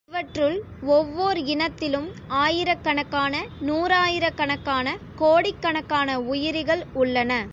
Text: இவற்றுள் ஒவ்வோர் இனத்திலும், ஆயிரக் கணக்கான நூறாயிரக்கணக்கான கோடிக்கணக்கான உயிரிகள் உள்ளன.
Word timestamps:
இவற்றுள் 0.09 0.55
ஒவ்வோர் 0.87 1.39
இனத்திலும், 1.45 2.07
ஆயிரக் 2.27 2.83
கணக்கான 2.83 3.43
நூறாயிரக்கணக்கான 3.61 4.97
கோடிக்கணக்கான 5.15 6.19
உயிரிகள் 6.19 6.85
உள்ளன. 6.93 7.47